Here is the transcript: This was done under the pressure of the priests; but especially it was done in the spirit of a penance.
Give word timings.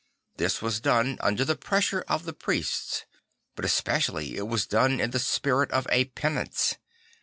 This 0.37 0.63
was 0.63 0.79
done 0.79 1.17
under 1.19 1.45
the 1.45 1.55
pressure 1.55 2.03
of 2.07 2.25
the 2.25 2.33
priests; 2.33 3.05
but 3.55 3.65
especially 3.65 4.35
it 4.35 4.47
was 4.47 4.65
done 4.65 4.99
in 4.99 5.11
the 5.11 5.19
spirit 5.19 5.69
of 5.69 5.85
a 5.91 6.05
penance. 6.05 6.73